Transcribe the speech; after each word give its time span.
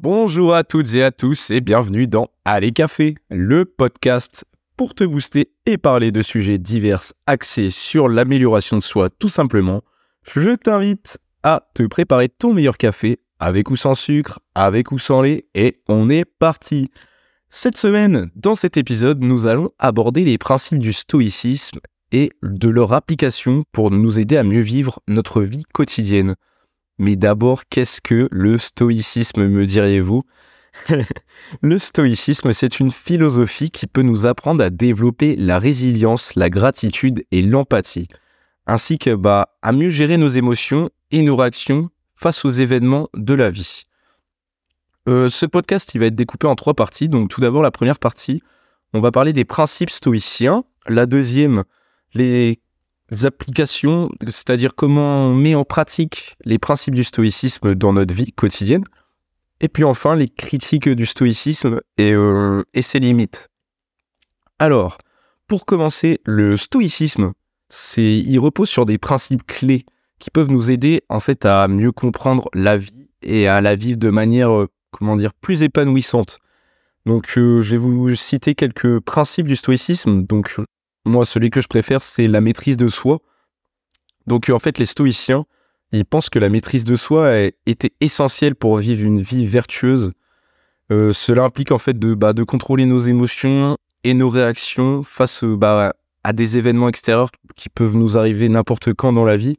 Bonjour 0.00 0.54
à 0.54 0.62
toutes 0.62 0.94
et 0.94 1.02
à 1.02 1.10
tous 1.10 1.50
et 1.50 1.60
bienvenue 1.60 2.06
dans 2.06 2.28
Allez 2.44 2.70
Café, 2.70 3.16
le 3.30 3.64
podcast 3.64 4.44
pour 4.76 4.94
te 4.94 5.02
booster 5.02 5.50
et 5.66 5.76
parler 5.76 6.12
de 6.12 6.22
sujets 6.22 6.58
divers 6.58 7.02
axés 7.26 7.70
sur 7.70 8.08
l'amélioration 8.08 8.76
de 8.76 8.82
soi 8.82 9.10
tout 9.10 9.28
simplement. 9.28 9.82
Je 10.22 10.52
t'invite 10.52 11.18
à 11.42 11.68
te 11.74 11.82
préparer 11.82 12.28
ton 12.28 12.54
meilleur 12.54 12.78
café 12.78 13.18
avec 13.40 13.70
ou 13.70 13.76
sans 13.76 13.96
sucre, 13.96 14.38
avec 14.54 14.92
ou 14.92 15.00
sans 15.00 15.20
lait 15.20 15.46
et 15.56 15.82
on 15.88 16.08
est 16.08 16.24
parti. 16.24 16.92
Cette 17.48 17.76
semaine, 17.76 18.30
dans 18.36 18.54
cet 18.54 18.76
épisode, 18.76 19.20
nous 19.20 19.48
allons 19.48 19.72
aborder 19.80 20.24
les 20.24 20.38
principes 20.38 20.78
du 20.78 20.92
stoïcisme 20.92 21.80
et 22.12 22.30
de 22.44 22.68
leur 22.68 22.92
application 22.92 23.64
pour 23.72 23.90
nous 23.90 24.20
aider 24.20 24.36
à 24.36 24.44
mieux 24.44 24.60
vivre 24.60 25.00
notre 25.08 25.42
vie 25.42 25.64
quotidienne. 25.74 26.36
Mais 26.98 27.16
d'abord, 27.16 27.62
qu'est-ce 27.68 28.00
que 28.00 28.28
le 28.30 28.58
stoïcisme, 28.58 29.46
me 29.46 29.66
diriez-vous? 29.66 30.24
Le 31.62 31.78
stoïcisme, 31.78 32.52
c'est 32.52 32.78
une 32.78 32.90
philosophie 32.90 33.70
qui 33.70 33.86
peut 33.86 34.02
nous 34.02 34.26
apprendre 34.26 34.62
à 34.62 34.70
développer 34.70 35.34
la 35.36 35.58
résilience, 35.58 36.34
la 36.36 36.50
gratitude 36.50 37.24
et 37.32 37.42
l'empathie, 37.42 38.06
ainsi 38.66 38.98
que 38.98 39.14
bah, 39.14 39.56
à 39.62 39.72
mieux 39.72 39.90
gérer 39.90 40.18
nos 40.18 40.28
émotions 40.28 40.90
et 41.10 41.22
nos 41.22 41.36
réactions 41.36 41.90
face 42.14 42.44
aux 42.44 42.50
événements 42.50 43.08
de 43.14 43.34
la 43.34 43.50
vie. 43.50 43.84
Euh, 45.08 45.28
ce 45.28 45.46
podcast, 45.46 45.94
il 45.94 46.00
va 46.00 46.06
être 46.06 46.14
découpé 46.14 46.46
en 46.46 46.54
trois 46.54 46.74
parties. 46.74 47.08
Donc 47.08 47.30
tout 47.30 47.40
d'abord, 47.40 47.62
la 47.62 47.70
première 47.70 47.98
partie, 47.98 48.42
on 48.92 49.00
va 49.00 49.10
parler 49.10 49.32
des 49.32 49.44
principes 49.44 49.90
stoïciens. 49.90 50.64
La 50.86 51.06
deuxième, 51.06 51.64
les 52.14 52.60
applications, 53.22 54.10
c'est-à-dire 54.24 54.74
comment 54.74 55.28
on 55.28 55.34
met 55.34 55.54
en 55.54 55.64
pratique 55.64 56.36
les 56.44 56.58
principes 56.58 56.94
du 56.94 57.04
stoïcisme 57.04 57.74
dans 57.74 57.92
notre 57.92 58.14
vie 58.14 58.32
quotidienne. 58.32 58.84
Et 59.60 59.68
puis 59.68 59.84
enfin, 59.84 60.14
les 60.14 60.28
critiques 60.28 60.88
du 60.88 61.06
stoïcisme 61.06 61.80
et, 61.96 62.12
euh, 62.12 62.62
ses 62.80 63.00
limites. 63.00 63.48
Alors, 64.58 64.98
pour 65.46 65.64
commencer, 65.64 66.20
le 66.24 66.56
stoïcisme, 66.56 67.32
il 67.96 68.38
repose 68.38 68.68
sur 68.68 68.86
des 68.86 68.98
principes 68.98 69.46
clés 69.46 69.84
qui 70.18 70.30
peuvent 70.30 70.50
nous 70.50 70.70
aider 70.70 71.02
en 71.08 71.20
fait 71.20 71.44
à 71.44 71.68
mieux 71.68 71.92
comprendre 71.92 72.48
la 72.54 72.76
vie 72.76 73.08
et 73.22 73.48
à 73.48 73.60
la 73.60 73.74
vivre 73.74 73.98
de 73.98 74.10
manière, 74.10 74.50
euh, 74.52 74.68
comment 74.90 75.16
dire, 75.16 75.32
plus 75.34 75.62
épanouissante. 75.62 76.38
Donc, 77.06 77.36
euh, 77.36 77.62
je 77.62 77.72
vais 77.72 77.78
vous 77.78 78.14
citer 78.14 78.54
quelques 78.54 79.00
principes 79.00 79.48
du 79.48 79.56
stoïcisme. 79.56 80.24
Donc, 80.24 80.56
moi, 81.08 81.24
celui 81.24 81.50
que 81.50 81.60
je 81.60 81.68
préfère, 81.68 82.02
c'est 82.02 82.28
la 82.28 82.40
maîtrise 82.40 82.76
de 82.76 82.88
soi. 82.88 83.18
Donc, 84.26 84.50
en 84.50 84.58
fait, 84.58 84.78
les 84.78 84.86
stoïciens, 84.86 85.46
ils 85.92 86.04
pensent 86.04 86.30
que 86.30 86.38
la 86.38 86.48
maîtrise 86.48 86.84
de 86.84 86.96
soi 86.96 87.32
était 87.66 87.92
essentielle 88.00 88.54
pour 88.54 88.76
vivre 88.76 89.04
une 89.04 89.20
vie 89.20 89.46
vertueuse. 89.46 90.12
Euh, 90.90 91.12
cela 91.12 91.44
implique 91.44 91.70
en 91.70 91.78
fait 91.78 91.98
de, 91.98 92.14
bah, 92.14 92.32
de 92.32 92.42
contrôler 92.44 92.86
nos 92.86 92.98
émotions 92.98 93.76
et 94.04 94.14
nos 94.14 94.28
réactions 94.30 95.02
face 95.02 95.44
bah, 95.44 95.94
à 96.24 96.32
des 96.32 96.56
événements 96.56 96.88
extérieurs 96.88 97.30
qui 97.56 97.68
peuvent 97.68 97.96
nous 97.96 98.16
arriver 98.16 98.48
n'importe 98.48 98.92
quand 98.94 99.12
dans 99.12 99.24
la 99.24 99.36
vie. 99.36 99.56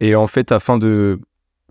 Et 0.00 0.14
en 0.14 0.26
fait, 0.26 0.52
afin 0.52 0.78
de, 0.78 1.20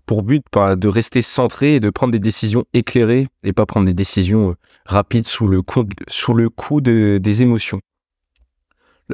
pour 0.06 0.22
but 0.22 0.44
bah, 0.52 0.76
de 0.76 0.88
rester 0.88 1.22
centré 1.22 1.76
et 1.76 1.80
de 1.80 1.90
prendre 1.90 2.12
des 2.12 2.18
décisions 2.18 2.64
éclairées 2.72 3.26
et 3.42 3.52
pas 3.52 3.66
prendre 3.66 3.86
des 3.86 3.94
décisions 3.94 4.50
euh, 4.50 4.54
rapides 4.86 5.26
sous 5.26 5.46
le 5.46 5.62
coup 6.50 6.80
des 6.80 7.42
émotions 7.42 7.80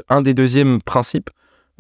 un 0.09 0.23
des 0.23 0.35
deuxièmes 0.35 0.81
principes, 0.83 1.31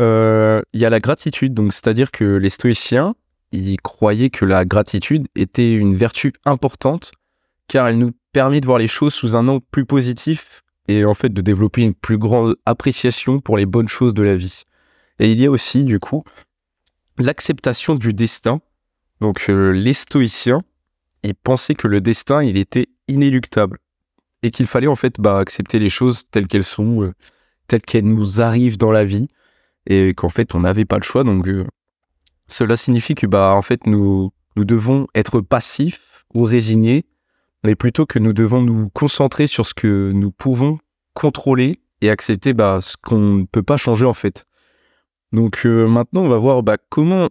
euh, 0.00 0.60
il 0.72 0.80
y 0.80 0.84
a 0.84 0.90
la 0.90 1.00
gratitude. 1.00 1.54
Donc, 1.54 1.72
c'est-à-dire 1.72 2.10
que 2.10 2.24
les 2.24 2.50
stoïciens, 2.50 3.14
ils 3.52 3.80
croyaient 3.80 4.30
que 4.30 4.44
la 4.44 4.64
gratitude 4.64 5.28
était 5.34 5.74
une 5.74 5.94
vertu 5.94 6.32
importante 6.44 7.12
car 7.68 7.88
elle 7.88 7.98
nous 7.98 8.12
permet 8.32 8.60
de 8.60 8.66
voir 8.66 8.78
les 8.78 8.88
choses 8.88 9.14
sous 9.14 9.36
un 9.36 9.48
angle 9.48 9.64
plus 9.70 9.86
positif 9.86 10.62
et 10.88 11.04
en 11.04 11.14
fait 11.14 11.32
de 11.32 11.40
développer 11.40 11.82
une 11.82 11.94
plus 11.94 12.18
grande 12.18 12.56
appréciation 12.66 13.40
pour 13.40 13.56
les 13.56 13.64
bonnes 13.64 13.88
choses 13.88 14.12
de 14.12 14.22
la 14.22 14.36
vie. 14.36 14.62
Et 15.18 15.30
il 15.30 15.40
y 15.40 15.46
a 15.46 15.50
aussi, 15.50 15.84
du 15.84 16.00
coup, 16.00 16.24
l'acceptation 17.18 17.94
du 17.94 18.12
destin. 18.12 18.60
Donc, 19.20 19.46
euh, 19.48 19.70
les 19.70 19.94
stoïciens, 19.94 20.62
ils 21.22 21.34
pensaient 21.34 21.74
que 21.74 21.88
le 21.88 22.00
destin, 22.00 22.42
il 22.42 22.58
était 22.58 22.88
inéluctable 23.08 23.78
et 24.42 24.50
qu'il 24.50 24.66
fallait 24.66 24.88
en 24.88 24.96
fait 24.96 25.20
bah, 25.20 25.38
accepter 25.38 25.78
les 25.78 25.88
choses 25.88 26.24
telles 26.30 26.48
qu'elles 26.48 26.64
sont. 26.64 27.02
Euh, 27.02 27.14
telle 27.66 27.82
qu'elle 27.82 28.06
nous 28.06 28.40
arrive 28.40 28.76
dans 28.78 28.90
la 28.90 29.04
vie 29.04 29.28
et 29.86 30.14
qu'en 30.14 30.28
fait 30.28 30.54
on 30.54 30.60
n'avait 30.60 30.84
pas 30.84 30.98
le 30.98 31.02
choix. 31.02 31.24
Donc 31.24 31.46
euh, 31.48 31.64
cela 32.46 32.76
signifie 32.76 33.14
que 33.14 33.26
bah 33.26 33.54
en 33.54 33.62
fait 33.62 33.86
nous 33.86 34.32
nous 34.56 34.64
devons 34.64 35.06
être 35.14 35.40
passifs 35.40 36.24
ou 36.34 36.42
résignés, 36.42 37.06
mais 37.64 37.74
plutôt 37.74 38.06
que 38.06 38.18
nous 38.18 38.32
devons 38.32 38.62
nous 38.62 38.88
concentrer 38.90 39.46
sur 39.46 39.66
ce 39.66 39.74
que 39.74 40.10
nous 40.12 40.30
pouvons 40.30 40.78
contrôler 41.14 41.80
et 42.00 42.10
accepter 42.10 42.52
bah, 42.52 42.80
ce 42.80 42.96
qu'on 42.96 43.18
ne 43.18 43.44
peut 43.44 43.62
pas 43.62 43.76
changer 43.76 44.04
en 44.04 44.12
fait. 44.12 44.46
Donc 45.32 45.66
euh, 45.66 45.86
maintenant 45.86 46.22
on 46.22 46.28
va 46.28 46.38
voir 46.38 46.62
bah, 46.62 46.76
comment 46.88 47.28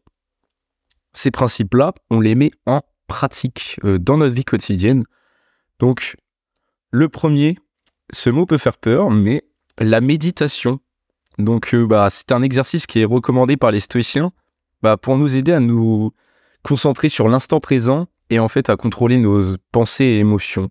ces 1.13 1.31
principes-là 1.31 1.93
on 2.09 2.19
les 2.19 2.35
met 2.35 2.51
en 2.65 2.81
pratique 3.07 3.79
euh, 3.83 3.99
dans 3.99 4.17
notre 4.17 4.35
vie 4.35 4.45
quotidienne. 4.45 5.03
Donc 5.79 6.15
le 6.91 7.09
premier, 7.09 7.57
ce 8.11 8.29
mot 8.29 8.45
peut 8.45 8.57
faire 8.57 8.77
peur, 8.77 9.09
mais 9.09 9.43
la 9.79 10.01
méditation. 10.01 10.79
Donc, 11.39 11.73
euh, 11.73 11.85
bah, 11.85 12.09
c'est 12.11 12.31
un 12.31 12.41
exercice 12.41 12.85
qui 12.85 12.99
est 13.01 13.05
recommandé 13.05 13.57
par 13.57 13.71
les 13.71 13.79
stoïciens 13.79 14.31
bah, 14.81 14.97
pour 14.97 15.17
nous 15.17 15.35
aider 15.35 15.51
à 15.51 15.59
nous 15.59 16.11
concentrer 16.63 17.09
sur 17.09 17.27
l'instant 17.27 17.59
présent 17.59 18.07
et 18.29 18.39
en 18.39 18.47
fait 18.47 18.69
à 18.69 18.75
contrôler 18.75 19.17
nos 19.17 19.57
pensées 19.71 20.05
et 20.05 20.19
émotions. 20.19 20.69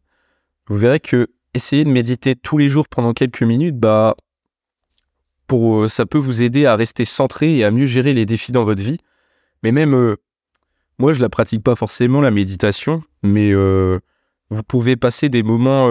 Vous 0.69 0.77
verrez 0.77 1.01
que 1.01 1.29
essayer 1.55 1.85
de 1.85 1.91
méditer 1.91 2.35
tous 2.37 2.57
les 2.57 2.69
jours 2.69 2.89
pendant 2.89 3.13
quelques 3.13 3.43
minutes, 3.43 3.79
bah, 3.79 4.17
pour, 5.47 5.83
euh, 5.83 5.89
ça 5.89 6.07
peut 6.07 6.19
vous 6.19 6.43
aider 6.43 6.67
à 6.67 6.77
rester 6.77 7.05
centré 7.05 7.57
et 7.57 7.65
à 7.65 7.71
mieux 7.71 7.87
gérer 7.87 8.15
les 8.15 8.25
défis 8.25 8.53
dans 8.53 8.65
votre 8.65 8.83
vie. 8.83 8.99
Mais 9.63 9.73
même, 9.73 9.95
euh, 9.95 10.17
moi, 10.99 11.13
je 11.13 11.21
la 11.21 11.29
pratique 11.29 11.63
pas 11.63 11.75
forcément 11.75 12.21
la 12.21 12.31
méditation, 12.31 13.03
mais 13.23 13.53
vous 13.53 14.63
pouvez 14.63 14.97
passer 14.97 15.29
des 15.29 15.43
moments 15.43 15.89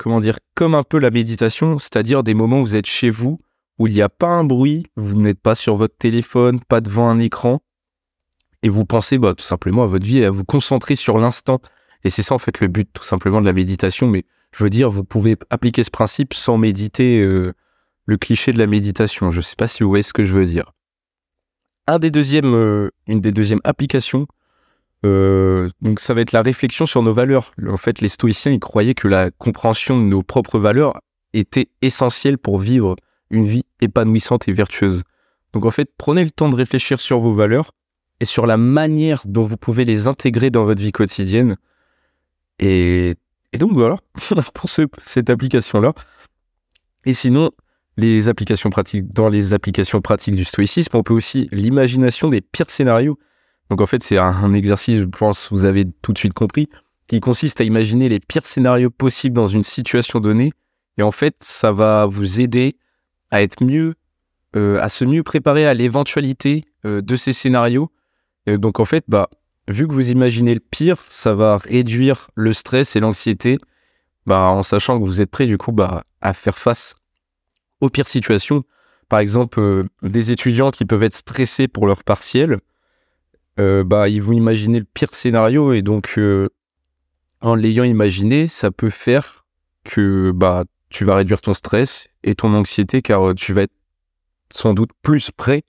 comment 0.00 0.20
dire, 0.20 0.38
comme 0.54 0.74
un 0.74 0.82
peu 0.82 0.98
la 0.98 1.10
méditation, 1.10 1.78
c'est-à-dire 1.78 2.22
des 2.22 2.32
moments 2.32 2.60
où 2.60 2.64
vous 2.64 2.76
êtes 2.76 2.86
chez 2.86 3.10
vous, 3.10 3.38
où 3.78 3.86
il 3.86 3.92
n'y 3.92 4.00
a 4.00 4.08
pas 4.08 4.28
un 4.28 4.44
bruit, 4.44 4.86
vous 4.96 5.14
n'êtes 5.14 5.38
pas 5.38 5.54
sur 5.54 5.76
votre 5.76 5.94
téléphone, 5.96 6.58
pas 6.58 6.80
devant 6.80 7.10
un 7.10 7.18
écran, 7.18 7.60
et 8.62 8.70
vous 8.70 8.86
pensez 8.86 9.18
bah, 9.18 9.34
tout 9.34 9.44
simplement 9.44 9.82
à 9.82 9.86
votre 9.86 10.06
vie 10.06 10.18
et 10.18 10.24
à 10.24 10.30
vous 10.30 10.44
concentrer 10.44 10.96
sur 10.96 11.18
l'instant. 11.18 11.60
Et 12.02 12.08
c'est 12.08 12.22
ça 12.22 12.34
en 12.34 12.38
fait 12.38 12.60
le 12.60 12.68
but 12.68 12.88
tout 12.90 13.04
simplement 13.04 13.42
de 13.42 13.46
la 13.46 13.52
méditation. 13.52 14.06
Mais 14.06 14.24
je 14.52 14.64
veux 14.64 14.70
dire, 14.70 14.90
vous 14.90 15.04
pouvez 15.04 15.36
appliquer 15.50 15.84
ce 15.84 15.90
principe 15.90 16.32
sans 16.32 16.56
méditer 16.56 17.20
euh, 17.20 17.52
le 18.06 18.16
cliché 18.16 18.52
de 18.52 18.58
la 18.58 18.66
méditation. 18.66 19.30
Je 19.30 19.38
ne 19.38 19.42
sais 19.42 19.56
pas 19.56 19.66
si 19.66 19.82
vous 19.82 19.90
voyez 19.90 20.02
ce 20.02 20.14
que 20.14 20.24
je 20.24 20.32
veux 20.32 20.46
dire. 20.46 20.72
Un 21.86 21.98
euh, 22.02 22.90
une 23.06 23.20
des 23.20 23.32
deuxièmes 23.32 23.60
applications 23.64 24.26
euh, 25.04 25.68
donc 25.80 26.00
ça 26.00 26.14
va 26.14 26.20
être 26.20 26.32
la 26.32 26.42
réflexion 26.42 26.86
sur 26.86 27.02
nos 27.02 27.12
valeurs. 27.12 27.52
En 27.68 27.76
fait, 27.76 28.00
les 28.00 28.08
stoïciens, 28.08 28.52
ils 28.52 28.60
croyaient 28.60 28.94
que 28.94 29.08
la 29.08 29.30
compréhension 29.30 29.98
de 29.98 30.04
nos 30.04 30.22
propres 30.22 30.58
valeurs 30.58 31.00
était 31.32 31.68
essentielle 31.82 32.38
pour 32.38 32.58
vivre 32.58 32.96
une 33.30 33.46
vie 33.46 33.64
épanouissante 33.80 34.48
et 34.48 34.52
vertueuse. 34.52 35.02
Donc 35.52 35.64
en 35.64 35.70
fait, 35.70 35.90
prenez 35.96 36.24
le 36.24 36.30
temps 36.30 36.48
de 36.48 36.56
réfléchir 36.56 37.00
sur 37.00 37.20
vos 37.20 37.32
valeurs 37.32 37.72
et 38.20 38.24
sur 38.24 38.46
la 38.46 38.56
manière 38.56 39.22
dont 39.24 39.42
vous 39.42 39.56
pouvez 39.56 39.84
les 39.84 40.06
intégrer 40.06 40.50
dans 40.50 40.64
votre 40.64 40.80
vie 40.80 40.92
quotidienne. 40.92 41.56
Et, 42.58 43.14
donc 43.58 43.72
voilà, 43.72 43.96
pour 44.54 44.68
cette 44.70 45.30
application-là. 45.30 45.94
Et 47.06 47.14
sinon, 47.14 47.50
les 47.96 48.28
applications 48.28 48.70
pratiques, 48.70 49.12
dans 49.12 49.28
les 49.28 49.54
applications 49.54 50.00
pratiques 50.00 50.36
du 50.36 50.44
stoïcisme, 50.44 50.96
on 50.96 51.02
peut 51.02 51.14
aussi 51.14 51.48
l'imagination 51.50 52.28
des 52.28 52.42
pires 52.42 52.70
scénarios. 52.70 53.18
Donc 53.70 53.80
en 53.80 53.86
fait, 53.86 54.02
c'est 54.02 54.18
un, 54.18 54.52
exercice, 54.52 54.98
je 55.00 55.04
pense, 55.04 55.48
vous 55.50 55.64
avez 55.64 55.86
tout 56.02 56.12
de 56.12 56.18
suite 56.18 56.34
compris, 56.34 56.68
qui 57.06 57.20
consiste 57.20 57.60
à 57.60 57.64
imaginer 57.64 58.08
les 58.08 58.20
pires 58.20 58.46
scénarios 58.46 58.90
possibles 58.90 59.34
dans 59.34 59.46
une 59.46 59.62
situation 59.62 60.20
donnée. 60.20 60.52
Et 60.98 61.02
en 61.02 61.12
fait, 61.12 61.36
ça 61.40 61.72
va 61.72 62.06
vous 62.06 62.40
aider 62.40 62.76
à 63.30 63.42
être 63.42 63.64
mieux, 63.64 63.94
euh, 64.56 64.80
à 64.80 64.88
se 64.88 65.04
mieux 65.04 65.22
préparer 65.22 65.66
à 65.66 65.74
l'éventualité 65.74 66.64
euh, 66.84 67.00
de 67.00 67.16
ces 67.16 67.32
scénarios. 67.32 67.90
donc 68.46 68.80
en 68.80 68.84
fait, 68.84 69.04
bah, 69.06 69.28
vu 69.68 69.86
que 69.86 69.92
vous 69.92 70.10
imaginez 70.10 70.54
le 70.54 70.60
pire, 70.60 70.98
ça 71.08 71.34
va 71.34 71.56
réduire 71.58 72.30
le 72.34 72.52
stress 72.52 72.96
et 72.96 73.00
l'anxiété, 73.00 73.58
bah, 74.26 74.50
en 74.50 74.62
sachant 74.62 74.98
que 74.98 75.04
vous 75.04 75.20
êtes 75.20 75.30
prêt 75.30 75.46
du 75.46 75.58
coup 75.58 75.72
bah, 75.72 76.04
à 76.20 76.32
faire 76.32 76.58
face 76.58 76.94
aux 77.80 77.88
pires 77.88 78.08
situations. 78.08 78.64
Par 79.08 79.18
exemple, 79.18 79.60
euh, 79.60 79.84
des 80.02 80.30
étudiants 80.30 80.70
qui 80.70 80.84
peuvent 80.84 81.02
être 81.02 81.16
stressés 81.16 81.68
pour 81.68 81.86
leur 81.86 82.04
partiel, 82.04 82.58
bah, 83.84 84.08
ils 84.08 84.22
vont 84.22 84.32
imaginer 84.32 84.78
le 84.78 84.84
pire 84.84 85.14
scénario 85.14 85.72
et 85.72 85.82
donc 85.82 86.14
euh, 86.18 86.48
en 87.40 87.54
l'ayant 87.54 87.84
imaginé, 87.84 88.48
ça 88.48 88.70
peut 88.70 88.90
faire 88.90 89.44
que 89.84 90.30
bah, 90.30 90.64
tu 90.88 91.04
vas 91.04 91.16
réduire 91.16 91.40
ton 91.40 91.54
stress 91.54 92.08
et 92.22 92.34
ton 92.34 92.54
anxiété 92.54 93.02
car 93.02 93.30
euh, 93.30 93.34
tu 93.34 93.52
vas 93.52 93.62
être 93.62 93.74
sans 94.52 94.74
doute 94.74 94.90
plus 95.02 95.30
prêt 95.30 95.62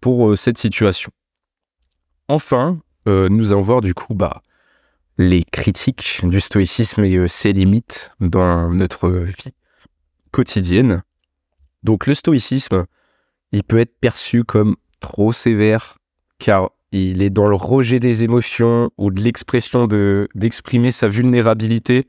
pour 0.00 0.36
cette 0.36 0.58
situation. 0.58 1.10
Enfin, 2.28 2.78
nous 3.06 3.52
allons 3.52 3.62
voir 3.62 3.80
du 3.80 3.94
coup 3.94 4.14
bah, 4.14 4.42
les 5.16 5.44
critiques 5.44 6.20
du 6.24 6.40
stoïcisme 6.40 7.04
et 7.04 7.28
ses 7.28 7.52
limites 7.52 8.10
dans 8.20 8.70
notre 8.70 9.08
vie 9.08 9.54
quotidienne. 10.30 11.02
Donc 11.84 12.06
le 12.06 12.14
stoïcisme, 12.14 12.86
il 13.52 13.62
peut 13.62 13.78
être 13.78 13.98
perçu 14.00 14.42
comme 14.42 14.76
trop 15.00 15.32
sévère, 15.32 15.96
car 16.38 16.70
il 16.94 17.22
est 17.22 17.30
dans 17.30 17.48
le 17.48 17.56
rejet 17.56 17.98
des 17.98 18.22
émotions 18.22 18.90
ou 18.98 19.10
de 19.10 19.20
l'expression 19.20 19.86
de 19.86 20.28
d'exprimer 20.34 20.92
sa 20.92 21.08
vulnérabilité. 21.08 22.02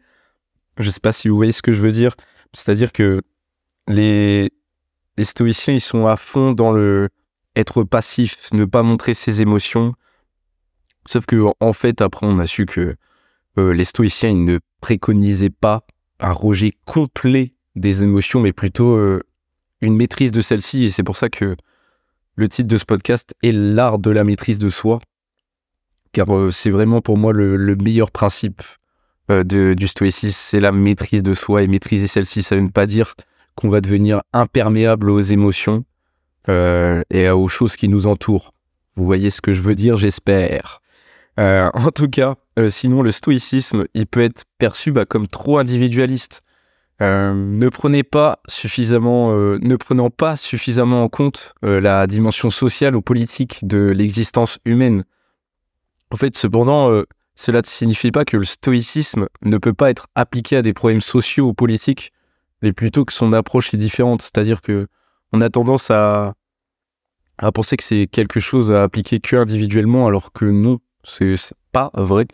Je 0.78 0.86
ne 0.86 0.92
sais 0.92 1.00
pas 1.00 1.12
si 1.12 1.28
vous 1.28 1.36
voyez 1.36 1.52
ce 1.52 1.62
que 1.62 1.74
je 1.74 1.82
veux 1.82 1.92
dire. 1.92 2.16
C'est-à-dire 2.54 2.92
que 2.92 3.22
les, 3.88 4.52
les 5.18 5.24
stoïciens, 5.24 5.74
ils 5.74 5.82
sont 5.82 6.06
à 6.06 6.18
fond 6.18 6.52
dans 6.52 6.72
le 6.72 7.10
être 7.56 7.84
passif, 7.84 8.52
ne 8.52 8.66
pas 8.66 8.84
montrer 8.84 9.14
ses 9.14 9.42
émotions. 9.42 9.94
Sauf 11.08 11.26
que 11.26 11.46
en 11.60 11.74
fait, 11.74 12.02
après, 12.02 12.28
on 12.28 12.40
a 12.40 12.48
su 12.48 12.66
que 12.66 12.96
euh, 13.58 13.74
les 13.74 13.86
stoïciens, 13.86 14.30
ils 14.30 14.46
ne 14.46 14.60
préconisaient 14.82 15.50
pas 15.50 15.86
un 16.20 16.32
rejet 16.32 16.74
complet 16.86 17.54
des 17.76 18.04
émotions, 18.04 18.40
mais 18.40 18.54
plutôt 18.54 18.96
euh, 18.96 19.20
une 19.82 19.96
maîtrise 19.96 20.32
de 20.32 20.42
celle-ci. 20.42 20.86
Et 20.86 20.90
c'est 20.90 21.04
pour 21.04 21.18
ça 21.18 21.30
que 21.30 21.56
le 22.36 22.50
titre 22.50 22.68
de 22.68 22.78
ce 22.78 22.86
podcast 22.86 23.34
est 23.44 23.52
l'art 23.52 24.00
de 24.00 24.12
la 24.12 24.24
maîtrise 24.24 24.60
de 24.60 24.70
soi. 24.70 25.00
Car 26.12 26.34
euh, 26.36 26.52
c'est 26.52 26.70
vraiment 26.70 27.02
pour 27.02 27.18
moi 27.18 27.34
le, 27.34 27.76
meilleur 27.76 28.12
principe 28.12 28.62
euh, 29.32 29.44
du 29.44 29.88
stoïcisme, 29.88 30.38
c'est 30.38 30.60
la 30.60 30.72
maîtrise 30.72 31.24
de 31.24 31.34
soi. 31.34 31.64
Et 31.64 31.68
maîtriser 31.68 32.08
celle-ci, 32.08 32.44
ça 32.44 32.56
ne 32.56 32.62
veut 32.62 32.70
pas 32.70 32.86
dire 32.86 33.16
qu'on 33.56 33.70
va 33.70 33.82
devenir 33.82 34.22
imperméable 34.34 35.10
aux 35.10 35.22
émotions 35.22 35.86
et 36.48 37.30
aux 37.30 37.48
choses 37.48 37.76
qui 37.76 37.88
nous 37.88 38.06
entourent. 38.06 38.54
Vous 38.96 39.04
voyez 39.04 39.32
ce 39.32 39.42
que 39.42 39.52
je 39.52 39.62
veux 39.62 39.74
dire, 39.74 39.98
j'espère. 39.98 40.82
en 41.38 41.92
tout 41.96 42.10
cas, 42.10 42.36
sinon 42.70 43.02
le 43.02 43.12
stoïcisme, 43.12 43.86
il 43.96 44.06
peut 44.06 44.22
être 44.22 44.44
perçu 44.60 44.92
bah, 44.92 45.06
comme 45.06 45.28
trop 45.28 45.58
individualiste. 45.58 46.44
Euh, 47.02 47.34
ne 47.34 47.68
prenez 47.68 48.04
pas 48.04 48.40
suffisamment, 48.48 49.34
euh, 49.34 49.60
ne 49.62 49.76
prenant 49.76 50.10
pas 50.10 50.38
suffisamment 50.38 51.04
en 51.04 51.10
compte 51.10 51.54
euh, 51.66 51.82
la 51.82 52.08
dimension 52.08 52.50
sociale 52.50 52.96
ou 52.96 53.02
politique 53.02 53.68
de 53.68 53.92
l'existence 53.94 54.60
humaine. 54.64 55.04
En 56.12 56.16
fait, 56.16 56.38
cependant, 56.38 57.04
cela 57.34 57.60
ne 57.60 57.66
signifie 57.66 58.12
pas 58.12 58.24
que 58.24 58.38
le 58.38 58.46
stoïcisme 58.46 59.28
ne 59.44 59.58
peut 59.58 59.74
pas 59.74 59.90
être 59.90 60.08
appliqué 60.16 60.56
à 60.56 60.62
des 60.62 60.74
problèmes 60.74 61.02
sociaux 61.02 61.48
ou 61.48 61.54
politiques, 61.54 62.14
mais 62.62 62.72
plutôt 62.72 63.04
que 63.04 63.12
son 63.12 63.34
approche 63.34 63.74
est 63.74 63.78
différente. 63.78 64.22
C'est-à-dire 64.22 64.62
que 64.62 64.88
on 65.34 65.42
a 65.42 65.50
tendance 65.50 65.92
à, 65.92 66.36
penser 67.54 67.76
que 67.76 67.84
c'est 67.84 68.08
quelque 68.08 68.40
chose 68.40 68.72
à 68.72 68.84
appliquer 68.84 69.20
que 69.20 69.36
individuellement, 69.36 70.08
alors 70.08 70.32
que 70.32 70.46
non, 70.46 70.80
c'est 71.04 71.36
pas 71.74 71.92
vrai. 71.96 72.28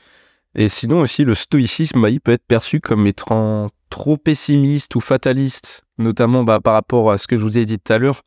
Et 0.55 0.67
sinon 0.67 0.99
aussi, 0.99 1.23
le 1.23 1.35
stoïcisme, 1.35 2.01
bah, 2.01 2.09
peut 2.23 2.33
être 2.33 2.45
perçu 2.45 2.79
comme 2.81 3.07
étant 3.07 3.69
trop 3.89 4.17
pessimiste 4.17 4.95
ou 4.95 4.99
fataliste, 4.99 5.85
notamment 5.97 6.43
bah, 6.43 6.59
par 6.59 6.73
rapport 6.73 7.11
à 7.11 7.17
ce 7.17 7.27
que 7.27 7.37
je 7.37 7.43
vous 7.43 7.57
ai 7.57 7.65
dit 7.65 7.79
tout 7.79 7.93
à 7.93 7.99
l'heure, 7.99 8.23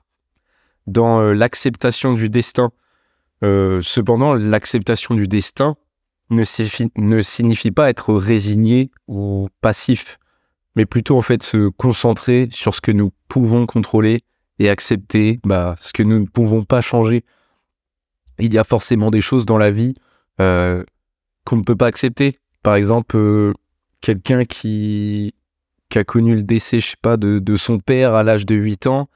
dans 0.87 1.21
euh, 1.21 1.33
l'acceptation 1.35 2.15
du 2.15 2.29
destin. 2.29 2.71
Euh, 3.43 3.83
cependant, 3.83 4.35
l'acceptation 4.35 5.15
du 5.15 5.29
destin 5.29 5.77
ne, 6.31 6.45
ne, 6.97 7.23
signifie 7.23 7.71
pas 7.71 7.91
être 7.91 8.15
résigné 8.15 8.91
ou 9.07 9.49
passif, 9.61 10.19
mais 10.77 10.87
plutôt 10.87 11.19
en 11.19 11.23
fait 11.23 11.43
se 11.43 11.69
concentrer 11.69 12.49
sur 12.51 12.75
ce 12.75 12.81
que 12.81 12.93
nous 12.93 13.13
pouvons 13.29 13.67
contrôler 13.67 14.21
et 14.59 14.71
accepter 14.71 15.41
bah, 15.45 15.77
ce 15.81 15.93
que 15.93 16.03
nous 16.03 16.19
ne 16.19 16.27
pouvons 16.27 16.63
pas 16.63 16.81
changer. 16.81 17.25
Il 18.39 18.55
y 18.55 18.59
a 18.59 18.65
forcément 18.65 19.11
des 19.11 19.21
choses 19.21 19.47
dans 19.47 19.59
la 19.59 19.71
vie 19.71 19.95
euh, 20.41 20.85
qu'on 21.45 21.57
ne 21.57 21.63
peut 21.63 21.77
pas 21.77 21.87
accepter. 21.87 22.39
Par 22.63 22.75
exemple, 22.75 23.17
euh, 23.17 23.53
quelqu'un 24.01 24.45
qui, 24.45 25.35
qui 25.89 25.99
a 25.99 26.05
connu 26.05 26.35
le 26.37 26.43
décès, 26.43 26.81
je 26.81 26.89
sais 26.89 26.97
pas, 27.01 27.17
de, 27.17 27.39
de 27.39 27.57
son 27.57 27.79
père 27.79 28.15
à 28.15 28.23
l'âge 28.23 28.47
de 28.47 28.55
8 28.55 28.87
ans, 28.87 29.07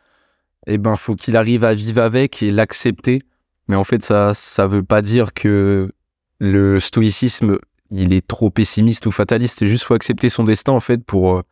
eh 0.67 0.79
ben, 0.79 0.97
faut 0.97 1.15
qu'il 1.15 1.37
arrive 1.37 1.65
à 1.65 1.75
vivre 1.75 2.03
avec 2.03 2.43
et 2.43 2.51
l'accepter. 2.51 3.23
Mais 3.69 3.77
en 3.77 3.85
fait, 3.85 4.05
ça, 4.05 4.35
ça 4.35 4.67
veut 4.67 4.83
pas 4.83 5.03
dire 5.03 5.33
que 5.33 5.93
le 6.39 6.81
stoïcisme, 6.81 7.59
il 7.91 8.13
est 8.13 8.27
trop 8.27 8.51
pessimiste 8.51 9.07
ou 9.07 9.11
fataliste. 9.11 9.59
C'est 9.59 9.69
juste 9.69 9.85
faut 9.85 9.95
accepter 9.95 10.29
son 10.29 10.45
destin, 10.45 10.73
en 10.73 10.81
fait, 10.81 11.03
pour 11.05 11.37
euh, 11.37 11.43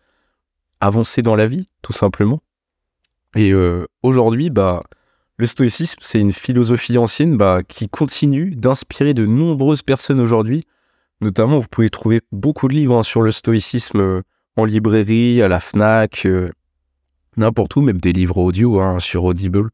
avancer 0.81 1.23
dans 1.23 1.37
la 1.37 1.47
vie, 1.47 1.69
tout 1.83 1.93
simplement. 1.93 2.43
Et 3.35 3.53
euh, 3.53 3.87
aujourd'hui, 4.03 4.51
bah, 4.51 4.83
le 5.39 5.47
stoïcisme, 5.47 5.99
c'est 6.01 6.21
une 6.21 6.33
philosophie 6.33 6.97
ancienne 6.97 7.37
bah, 7.37 7.61
qui 7.67 7.89
continue 7.89 8.55
d'inspirer 8.55 9.13
de 9.13 9.27
nombreuses 9.27 9.83
personnes 9.83 10.21
aujourd'hui. 10.21 10.65
Notamment, 11.21 11.59
vous 11.59 11.69
pouvez 11.71 11.91
trouver 11.91 12.21
beaucoup 12.33 12.69
de 12.69 12.75
livres 12.75 12.97
hein, 12.97 13.03
sur 13.03 13.23
le 13.23 13.31
stoïcisme 13.31 14.01
euh, 14.01 14.23
en 14.57 14.65
librairie, 14.65 15.43
à 15.43 15.49
la 15.49 15.61
FNAC, 15.61 16.25
euh, 16.25 16.51
n'importe 17.37 17.77
où, 17.77 17.83
même 17.83 18.01
des 18.01 18.13
livres 18.13 18.39
audio 18.39 18.81
hein, 18.81 18.99
sur 18.99 19.25
Audible. 19.25 19.69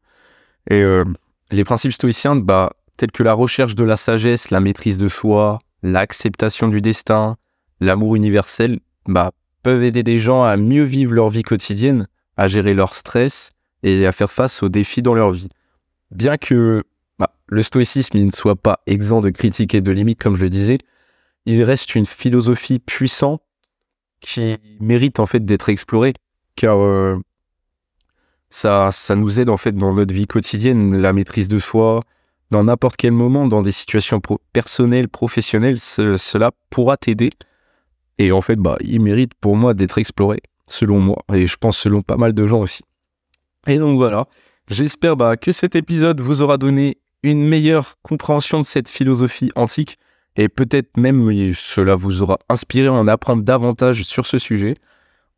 Et 0.69 0.81
euh, 0.81 1.05
les 1.51 1.63
principes 1.63 1.93
stoïciens, 1.93 2.35
bah, 2.35 2.73
tels 2.97 3.11
que 3.11 3.23
la 3.23 3.33
recherche 3.33 3.75
de 3.75 3.85
la 3.85 3.95
sagesse, 3.95 4.51
la 4.51 4.59
maîtrise 4.59 4.97
de 4.97 5.07
soi, 5.07 5.59
l'acceptation 5.81 6.67
du 6.67 6.81
destin, 6.81 7.37
l'amour 7.79 8.15
universel, 8.15 8.79
bah, 9.05 9.31
peuvent 9.63 9.83
aider 9.83 10.03
des 10.03 10.19
gens 10.19 10.43
à 10.43 10.57
mieux 10.57 10.83
vivre 10.83 11.13
leur 11.13 11.29
vie 11.29 11.43
quotidienne, 11.43 12.07
à 12.35 12.49
gérer 12.49 12.73
leur 12.73 12.95
stress 12.95 13.51
et 13.83 14.07
à 14.07 14.11
faire 14.11 14.31
face 14.31 14.63
aux 14.63 14.69
défis 14.69 15.01
dans 15.01 15.13
leur 15.13 15.31
vie. 15.31 15.49
Bien 16.11 16.37
que 16.37 16.83
bah, 17.19 17.33
le 17.47 17.61
stoïcisme 17.61 18.17
ne 18.17 18.31
soit 18.31 18.55
pas 18.55 18.79
exempt 18.87 19.21
de 19.21 19.29
critiques 19.29 19.75
et 19.75 19.81
de 19.81 19.91
limites, 19.91 20.21
comme 20.21 20.35
je 20.35 20.43
le 20.43 20.49
disais, 20.49 20.77
il 21.45 21.61
reste 21.63 21.95
une 21.95 22.05
philosophie 22.05 22.79
puissante 22.79 23.41
qui 24.21 24.57
mérite 24.79 25.19
en 25.19 25.25
fait 25.25 25.43
d'être 25.43 25.67
explorée, 25.69 26.13
car 26.55 26.79
euh, 26.79 27.19
ça, 28.49 28.91
ça 28.93 29.15
nous 29.15 29.39
aide 29.39 29.49
en 29.49 29.57
fait 29.57 29.73
dans 29.73 29.93
notre 29.93 30.13
vie 30.13 30.27
quotidienne, 30.27 30.95
la 30.97 31.11
maîtrise 31.11 31.49
de 31.49 31.59
soi, 31.59 32.01
dans 32.51 32.63
n'importe 32.63 32.95
quel 32.97 33.11
moment, 33.11 33.47
dans 33.47 33.61
des 33.61 33.71
situations 33.71 34.21
personnelles, 34.53 35.09
professionnelles, 35.09 35.79
cela 35.79 36.51
pourra 36.69 36.95
t'aider. 36.95 37.31
Et 38.19 38.31
en 38.31 38.41
fait, 38.41 38.57
bah, 38.57 38.77
il 38.81 39.01
mérite 39.01 39.33
pour 39.33 39.57
moi 39.57 39.73
d'être 39.73 39.97
exploré, 39.97 40.39
selon 40.67 40.99
moi, 40.99 41.17
et 41.33 41.47
je 41.47 41.57
pense 41.57 41.77
selon 41.77 42.01
pas 42.03 42.15
mal 42.15 42.33
de 42.33 42.45
gens 42.45 42.61
aussi. 42.61 42.83
Et 43.67 43.77
donc 43.77 43.97
voilà, 43.97 44.27
j'espère 44.67 45.15
bah, 45.15 45.37
que 45.37 45.51
cet 45.51 45.75
épisode 45.75 46.21
vous 46.21 46.41
aura 46.41 46.57
donné 46.57 46.97
une 47.23 47.47
meilleure 47.47 47.95
compréhension 48.01 48.59
de 48.59 48.65
cette 48.65 48.89
philosophie 48.89 49.51
antique 49.55 49.97
et 50.35 50.49
peut-être 50.49 50.97
même 50.97 51.53
cela 51.53 51.95
vous 51.95 52.21
aura 52.21 52.39
inspiré 52.49 52.87
à 52.87 52.93
en 52.93 53.07
apprendre 53.07 53.43
davantage 53.43 54.03
sur 54.03 54.25
ce 54.25 54.39
sujet. 54.39 54.73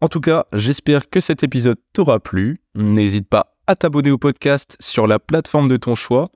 En 0.01 0.07
tout 0.07 0.21
cas, 0.21 0.45
j'espère 0.53 1.09
que 1.09 1.19
cet 1.19 1.43
épisode 1.43 1.77
t'aura 1.93 2.19
plu. 2.19 2.59
N'hésite 2.75 3.27
pas 3.27 3.55
à 3.67 3.75
t'abonner 3.75 4.11
au 4.11 4.17
podcast 4.17 4.77
sur 4.79 5.07
la 5.07 5.19
plateforme 5.19 5.69
de 5.69 5.77
ton 5.77 5.95
choix. 5.95 6.29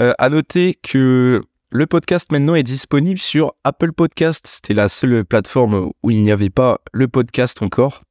Euh, 0.00 0.12
à 0.18 0.28
noter 0.28 0.74
que 0.74 1.40
le 1.70 1.86
podcast 1.86 2.32
maintenant 2.32 2.54
est 2.54 2.62
disponible 2.64 3.18
sur 3.18 3.54
Apple 3.62 3.92
Podcast. 3.92 4.46
C'était 4.46 4.74
la 4.74 4.88
seule 4.88 5.24
plateforme 5.24 5.90
où 6.02 6.10
il 6.10 6.22
n'y 6.22 6.32
avait 6.32 6.50
pas 6.50 6.78
le 6.92 7.08
podcast 7.08 7.62
encore. 7.62 8.02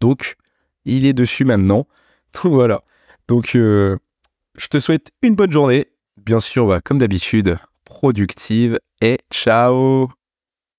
Donc, 0.00 0.36
il 0.84 1.04
est 1.06 1.12
dessus 1.12 1.44
maintenant. 1.44 1.86
voilà. 2.44 2.82
Donc, 3.28 3.54
euh, 3.54 3.98
je 4.56 4.66
te 4.66 4.78
souhaite 4.78 5.10
une 5.22 5.34
bonne 5.34 5.52
journée. 5.52 5.88
Bien 6.16 6.40
sûr, 6.40 6.66
bah, 6.66 6.80
comme 6.80 6.98
d'habitude, 6.98 7.58
productive 7.84 8.78
et 9.00 9.18
ciao 9.32 10.08